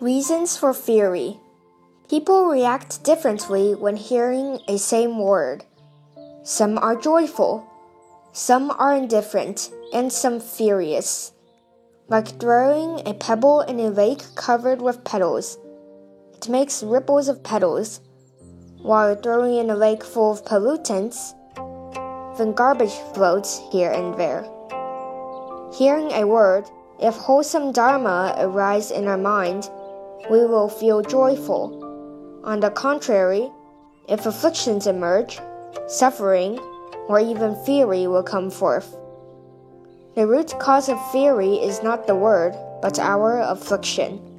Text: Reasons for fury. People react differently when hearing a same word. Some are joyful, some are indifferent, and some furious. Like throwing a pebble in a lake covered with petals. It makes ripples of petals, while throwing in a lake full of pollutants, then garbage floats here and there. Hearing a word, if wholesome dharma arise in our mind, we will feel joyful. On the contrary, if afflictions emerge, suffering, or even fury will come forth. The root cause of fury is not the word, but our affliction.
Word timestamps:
Reasons 0.00 0.56
for 0.56 0.72
fury. 0.72 1.38
People 2.08 2.46
react 2.46 3.04
differently 3.04 3.74
when 3.74 3.96
hearing 3.96 4.58
a 4.66 4.78
same 4.78 5.18
word. 5.18 5.66
Some 6.42 6.78
are 6.78 6.96
joyful, 6.96 7.68
some 8.32 8.70
are 8.70 8.96
indifferent, 8.96 9.70
and 9.92 10.10
some 10.10 10.40
furious. 10.40 11.32
Like 12.08 12.40
throwing 12.40 13.06
a 13.06 13.12
pebble 13.12 13.60
in 13.60 13.78
a 13.78 13.90
lake 13.90 14.22
covered 14.36 14.80
with 14.80 15.04
petals. 15.04 15.58
It 16.34 16.48
makes 16.48 16.82
ripples 16.82 17.28
of 17.28 17.44
petals, 17.44 18.00
while 18.80 19.14
throwing 19.14 19.58
in 19.58 19.68
a 19.68 19.76
lake 19.76 20.02
full 20.02 20.32
of 20.32 20.46
pollutants, 20.46 21.34
then 22.38 22.54
garbage 22.54 22.96
floats 23.12 23.60
here 23.70 23.90
and 23.90 24.18
there. 24.18 24.48
Hearing 25.76 26.10
a 26.12 26.24
word, 26.24 26.64
if 27.02 27.16
wholesome 27.16 27.72
dharma 27.72 28.34
arise 28.38 28.90
in 28.90 29.06
our 29.06 29.18
mind, 29.18 29.68
we 30.28 30.44
will 30.44 30.68
feel 30.68 31.02
joyful. 31.02 32.42
On 32.44 32.60
the 32.60 32.70
contrary, 32.70 33.50
if 34.08 34.26
afflictions 34.26 34.86
emerge, 34.86 35.40
suffering, 35.86 36.58
or 37.08 37.20
even 37.20 37.56
fury 37.64 38.06
will 38.06 38.22
come 38.22 38.50
forth. 38.50 38.96
The 40.14 40.26
root 40.26 40.52
cause 40.58 40.88
of 40.88 41.10
fury 41.10 41.54
is 41.54 41.82
not 41.82 42.06
the 42.06 42.14
word, 42.14 42.54
but 42.82 42.98
our 42.98 43.40
affliction. 43.40 44.29